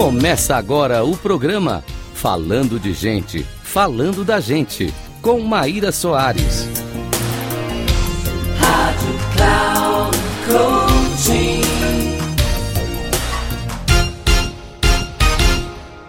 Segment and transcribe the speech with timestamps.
[0.00, 1.84] Começa agora o programa
[2.14, 4.86] Falando de Gente, Falando da Gente,
[5.20, 6.64] com Maíra Soares.
[8.58, 11.60] Rádio Cloud Coaching.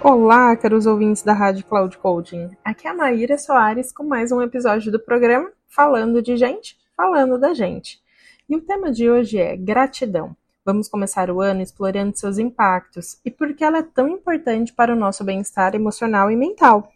[0.00, 2.52] Olá, caros ouvintes da Rádio Cloud Coaching.
[2.64, 7.38] Aqui é a Maíra Soares com mais um episódio do programa Falando de Gente, Falando
[7.38, 8.00] da Gente.
[8.48, 10.34] E o tema de hoje é gratidão.
[10.66, 14.94] Vamos começar o ano explorando seus impactos e por que ela é tão importante para
[14.94, 16.90] o nosso bem-estar emocional e mental.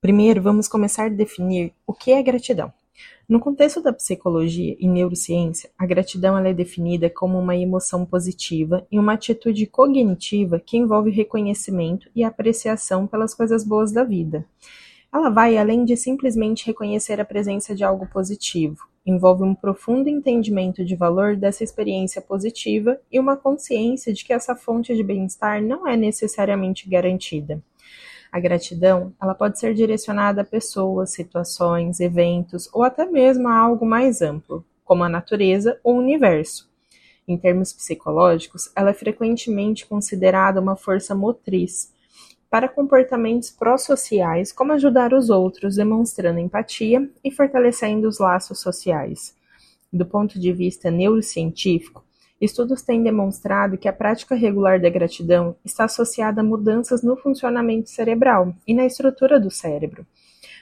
[0.00, 2.72] Primeiro, vamos começar a definir o que é gratidão.
[3.28, 8.98] No contexto da psicologia e neurociência, a gratidão é definida como uma emoção positiva e
[8.98, 14.46] uma atitude cognitiva que envolve reconhecimento e apreciação pelas coisas boas da vida.
[15.12, 20.84] Ela vai além de simplesmente reconhecer a presença de algo positivo envolve um profundo entendimento
[20.84, 25.88] de valor dessa experiência positiva e uma consciência de que essa fonte de bem-estar não
[25.88, 27.62] é necessariamente garantida.
[28.30, 33.84] A gratidão, ela pode ser direcionada a pessoas, situações, eventos ou até mesmo a algo
[33.84, 36.70] mais amplo, como a natureza ou o universo.
[37.26, 41.92] Em termos psicológicos, ela é frequentemente considerada uma força motriz
[42.50, 49.36] para comportamentos pró-sociais, como ajudar os outros, demonstrando empatia e fortalecendo os laços sociais.
[49.92, 52.04] Do ponto de vista neurocientífico,
[52.40, 57.88] estudos têm demonstrado que a prática regular da gratidão está associada a mudanças no funcionamento
[57.88, 60.04] cerebral e na estrutura do cérebro.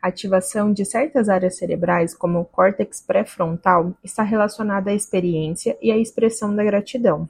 [0.00, 5.90] A ativação de certas áreas cerebrais, como o córtex pré-frontal, está relacionada à experiência e
[5.90, 7.28] à expressão da gratidão.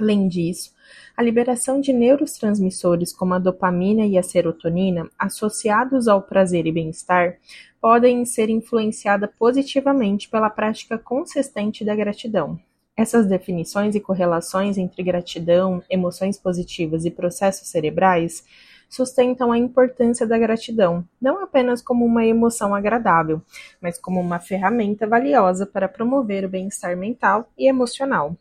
[0.00, 0.72] Além disso,
[1.14, 7.36] a liberação de neurotransmissores como a dopamina e a serotonina, associados ao prazer e bem-estar,
[7.78, 12.58] podem ser influenciada positivamente pela prática consistente da gratidão.
[12.96, 18.42] Essas definições e correlações entre gratidão, emoções positivas e processos cerebrais
[18.88, 23.42] sustentam a importância da gratidão, não apenas como uma emoção agradável,
[23.80, 28.34] mas como uma ferramenta valiosa para promover o bem-estar mental e emocional.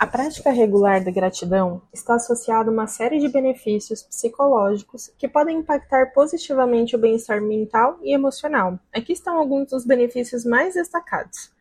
[0.00, 5.58] A prática regular da gratidão está associada a uma série de benefícios psicológicos que podem
[5.58, 8.80] impactar positivamente o bem-estar mental e emocional.
[8.94, 11.52] Aqui estão alguns dos benefícios mais destacados.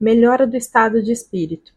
[0.00, 1.72] Melhora do estado de espírito.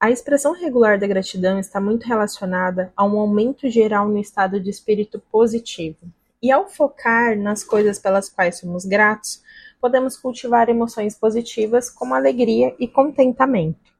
[0.00, 4.70] A expressão regular da gratidão está muito relacionada a um aumento geral no estado de
[4.70, 6.00] espírito positivo.
[6.42, 9.40] E ao focar nas coisas pelas quais somos gratos,
[9.80, 13.97] podemos cultivar emoções positivas como alegria e contentamento.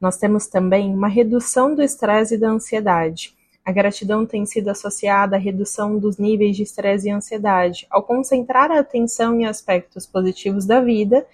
[0.00, 3.34] Nós temos também uma redução do estresse e da ansiedade.
[3.64, 8.70] A gratidão tem sido associada à redução dos níveis de estresse e ansiedade, ao concentrar
[8.70, 11.26] a atenção em aspectos positivos da vida,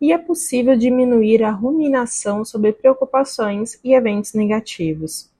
[0.00, 5.30] e é possível diminuir a ruminação sobre preocupações e eventos negativos.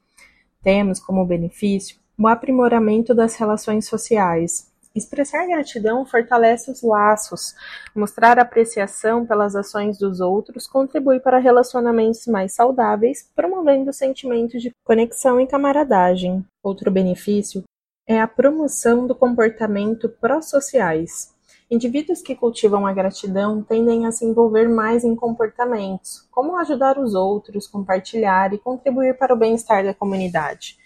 [0.62, 7.54] Temos como benefício o aprimoramento das relações sociais, Expressar gratidão fortalece os laços.
[7.94, 14.70] Mostrar apreciação pelas ações dos outros contribui para relacionamentos mais saudáveis, promovendo o sentimento de
[14.84, 16.44] conexão e camaradagem.
[16.62, 17.64] Outro benefício
[18.06, 21.32] é a promoção do comportamento pró-sociais.
[21.70, 27.14] Indivíduos que cultivam a gratidão tendem a se envolver mais em comportamentos, como ajudar os
[27.14, 30.76] outros, compartilhar e contribuir para o bem-estar da comunidade.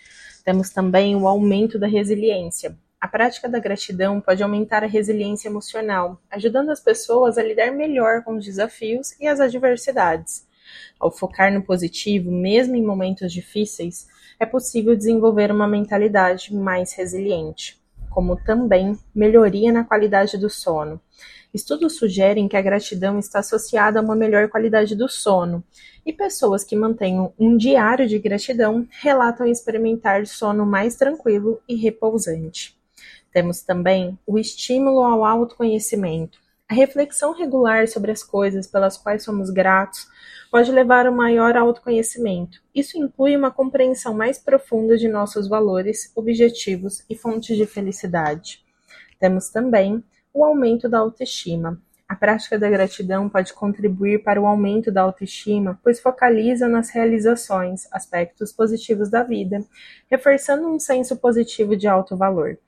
[0.44, 2.78] Temos também o aumento da resiliência.
[3.06, 8.24] A prática da gratidão pode aumentar a resiliência emocional, ajudando as pessoas a lidar melhor
[8.24, 10.44] com os desafios e as adversidades.
[10.98, 14.08] Ao focar no positivo, mesmo em momentos difíceis,
[14.40, 17.80] é possível desenvolver uma mentalidade mais resiliente,
[18.10, 21.00] como também melhoria na qualidade do sono.
[21.54, 25.62] Estudos sugerem que a gratidão está associada a uma melhor qualidade do sono,
[26.04, 32.75] e pessoas que mantenham um diário de gratidão relatam experimentar sono mais tranquilo e repousante.
[33.36, 36.38] Temos também o estímulo ao autoconhecimento.
[36.66, 40.08] A reflexão regular sobre as coisas pelas quais somos gratos
[40.50, 42.62] pode levar a um maior autoconhecimento.
[42.74, 48.64] Isso inclui uma compreensão mais profunda de nossos valores, objetivos e fontes de felicidade.
[49.20, 51.78] Temos também o aumento da autoestima.
[52.08, 57.86] A prática da gratidão pode contribuir para o aumento da autoestima, pois focaliza nas realizações,
[57.92, 59.62] aspectos positivos da vida,
[60.10, 62.58] reforçando um senso positivo de alto valor.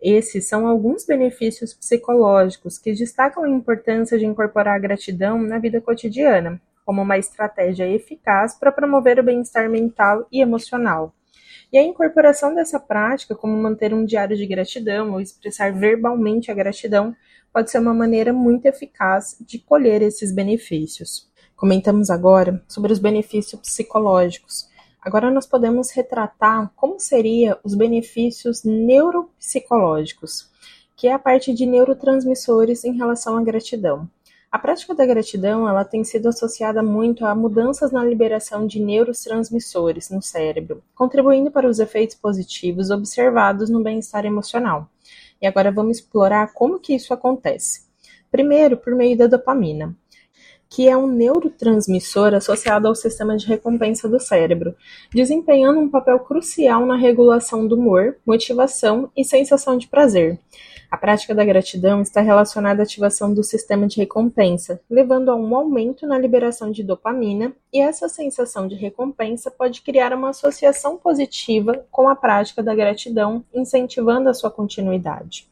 [0.00, 5.80] Esses são alguns benefícios psicológicos que destacam a importância de incorporar a gratidão na vida
[5.80, 11.12] cotidiana, como uma estratégia eficaz para promover o bem-estar mental e emocional.
[11.72, 16.54] E a incorporação dessa prática, como manter um diário de gratidão ou expressar verbalmente a
[16.54, 17.14] gratidão,
[17.52, 21.28] pode ser uma maneira muito eficaz de colher esses benefícios.
[21.56, 24.68] Comentamos agora sobre os benefícios psicológicos.
[25.06, 30.50] Agora nós podemos retratar como seria os benefícios neuropsicológicos,
[30.96, 34.10] que é a parte de neurotransmissores em relação à gratidão.
[34.50, 40.10] A prática da gratidão ela tem sido associada muito a mudanças na liberação de neurotransmissores
[40.10, 44.90] no cérebro, contribuindo para os efeitos positivos observados no bem-estar emocional.
[45.40, 47.86] E agora vamos explorar como que isso acontece.
[48.28, 49.96] Primeiro, por meio da dopamina
[50.68, 54.74] que é um neurotransmissor associado ao sistema de recompensa do cérebro,
[55.12, 60.38] desempenhando um papel crucial na regulação do humor, motivação e sensação de prazer.
[60.90, 65.54] A prática da gratidão está relacionada à ativação do sistema de recompensa, levando a um
[65.54, 71.84] aumento na liberação de dopamina, e essa sensação de recompensa pode criar uma associação positiva
[71.90, 75.48] com a prática da gratidão, incentivando a sua continuidade.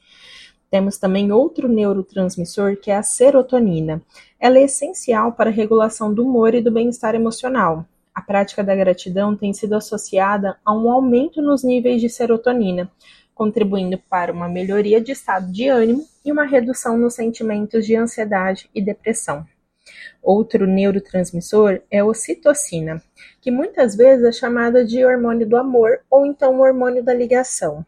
[0.75, 4.03] Temos também outro neurotransmissor que é a serotonina.
[4.41, 7.87] Ela é essencial para a regulação do humor e do bem-estar emocional.
[8.13, 12.91] A prática da gratidão tem sido associada a um aumento nos níveis de serotonina,
[13.37, 18.69] contribuindo para uma melhoria de estado de ânimo e uma redução nos sentimentos de ansiedade
[18.75, 19.47] e depressão.
[20.21, 23.01] Outro neurotransmissor é a ocitocina,
[23.41, 27.87] que muitas vezes é chamada de hormônio do amor ou então hormônio da ligação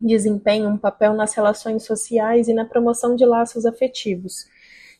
[0.00, 4.46] desempenha um papel nas relações sociais e na promoção de laços afetivos.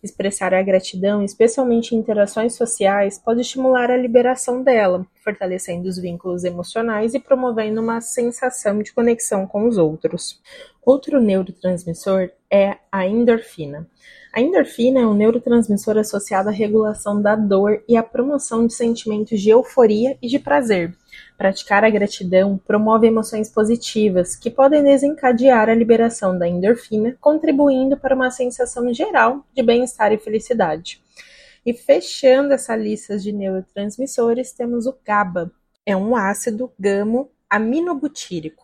[0.03, 6.45] Expressar a gratidão, especialmente em interações sociais, pode estimular a liberação dela, fortalecendo os vínculos
[6.45, 10.43] emocionais e promovendo uma sensação de conexão com os outros.
[10.85, 13.89] Outro neurotransmissor é a endorfina.
[14.37, 19.41] A endorfina é um neurotransmissor associado à regulação da dor e à promoção de sentimentos
[19.41, 20.93] de euforia e de prazer.
[21.39, 28.17] Praticar a gratidão promove emoções positivas, que podem desencadear a liberação da endorfina, contribuindo para
[28.17, 31.01] uma sensação geral de bem-estar e felicidade.
[31.65, 35.53] E fechando essa lista de neurotransmissores, temos o GABA.
[35.87, 38.64] É um ácido gamo-aminobutírico.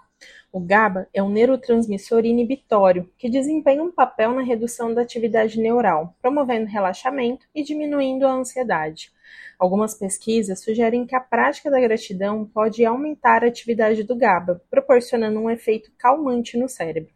[0.53, 6.17] O GABA é um neurotransmissor inibitório que desempenha um papel na redução da atividade neural,
[6.21, 9.13] promovendo relaxamento e diminuindo a ansiedade.
[9.57, 15.39] Algumas pesquisas sugerem que a prática da gratidão pode aumentar a atividade do GABA, proporcionando
[15.39, 17.13] um efeito calmante no cérebro.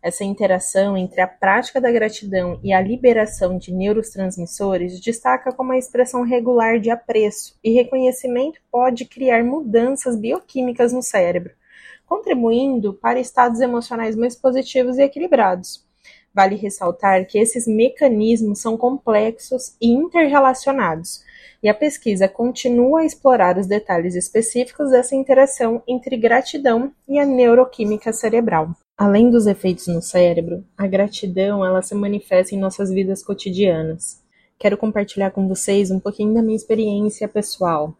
[0.00, 5.78] Essa interação entre a prática da gratidão e a liberação de neurotransmissores destaca como a
[5.78, 11.57] expressão regular de apreço e reconhecimento pode criar mudanças bioquímicas no cérebro,
[12.08, 15.86] contribuindo para estados emocionais mais positivos e equilibrados.
[16.34, 21.22] Vale ressaltar que esses mecanismos são complexos e interrelacionados,
[21.62, 27.26] e a pesquisa continua a explorar os detalhes específicos dessa interação entre gratidão e a
[27.26, 28.70] neuroquímica cerebral.
[28.96, 34.22] Além dos efeitos no cérebro, a gratidão ela se manifesta em nossas vidas cotidianas.
[34.58, 37.94] Quero compartilhar com vocês um pouquinho da minha experiência pessoal.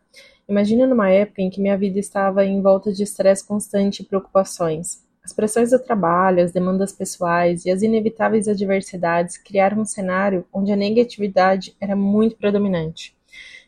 [0.49, 5.07] Imagina numa época em que minha vida estava em volta de estresse constante e preocupações.
[5.23, 10.73] As pressões do trabalho, as demandas pessoais e as inevitáveis adversidades criaram um cenário onde
[10.73, 13.15] a negatividade era muito predominante.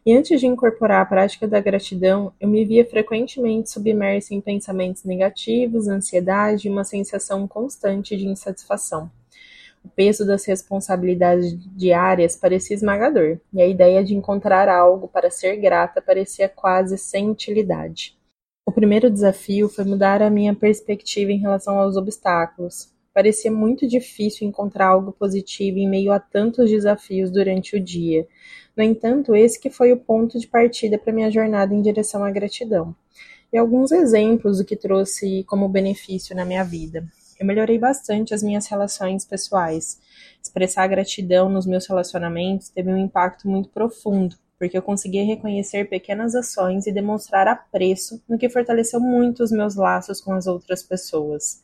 [0.06, 5.04] E antes de incorporar a prática da gratidão, eu me via frequentemente submersa em pensamentos
[5.04, 9.10] negativos, ansiedade e uma sensação constante de insatisfação.
[9.84, 15.56] O peso das responsabilidades diárias parecia esmagador, e a ideia de encontrar algo para ser
[15.56, 18.16] grata parecia quase sem utilidade.
[18.66, 22.92] O primeiro desafio foi mudar a minha perspectiva em relação aos obstáculos.
[23.12, 28.26] Parecia muito difícil encontrar algo positivo em meio a tantos desafios durante o dia,
[28.76, 32.30] no entanto, esse que foi o ponto de partida para minha jornada em direção à
[32.30, 32.94] gratidão.
[33.52, 37.04] E alguns exemplos do que trouxe como benefício na minha vida.
[37.40, 39.98] Eu melhorei bastante as minhas relações pessoais.
[40.42, 46.34] Expressar gratidão nos meus relacionamentos teve um impacto muito profundo, porque eu consegui reconhecer pequenas
[46.34, 51.62] ações e demonstrar apreço, no que fortaleceu muito os meus laços com as outras pessoas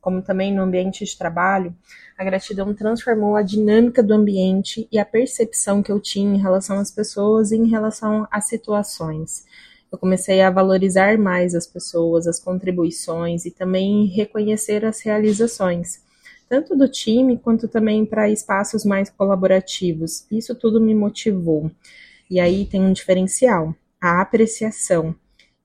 [0.00, 1.76] como também no ambiente de trabalho,
[2.16, 6.78] a gratidão transformou a dinâmica do ambiente e a percepção que eu tinha em relação
[6.78, 9.44] às pessoas e em relação às situações.
[9.90, 16.02] Eu comecei a valorizar mais as pessoas, as contribuições e também reconhecer as realizações,
[16.48, 20.26] tanto do time quanto também para espaços mais colaborativos.
[20.30, 21.70] Isso tudo me motivou.
[22.30, 25.14] E aí tem um diferencial: a apreciação.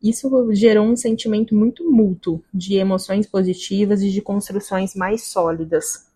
[0.02, 6.08] Isso gerou um sentimento muito mútuo de emoções positivas e de construções mais sólidas.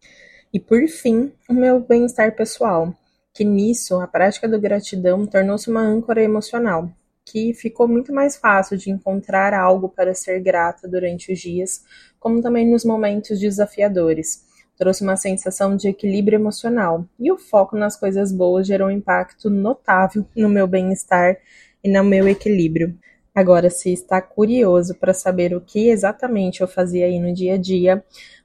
[0.54, 2.94] E por fim, o meu bem-estar pessoal,
[3.34, 6.92] que nisso a prática da gratidão tornou-se uma âncora emocional,
[7.30, 11.84] que ficou muito mais fácil de encontrar algo para ser grata durante os dias,
[12.20, 14.46] como também nos momentos desafiadores.
[14.78, 19.50] Trouxe uma sensação de equilíbrio emocional, e o foco nas coisas boas gerou um impacto
[19.50, 21.38] notável no meu bem-estar
[21.84, 22.98] e no meu equilíbrio.
[23.36, 27.58] Agora, se está curioso para saber o que exatamente eu fazia aí no dia a
[27.58, 28.04] dia,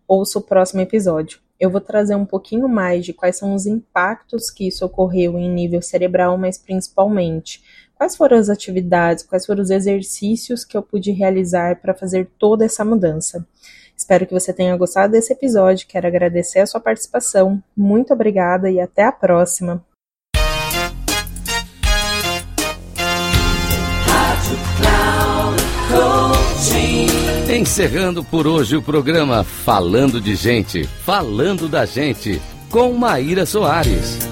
[0.09, 1.39] ouça o próximo episódio.
[1.59, 5.49] Eu vou trazer um pouquinho mais de quais são os impactos que isso ocorreu em
[5.49, 7.63] nível cerebral, mas principalmente
[8.03, 12.65] quais foram as atividades, quais foram os exercícios que eu pude realizar para fazer toda
[12.65, 13.47] essa mudança.
[13.97, 15.87] Espero que você tenha gostado desse episódio.
[15.87, 17.63] Quero agradecer a sua participação.
[17.77, 19.85] Muito obrigada e até a próxima.
[27.49, 34.32] Encerrando por hoje o programa Falando de Gente, Falando da Gente, com Maíra Soares.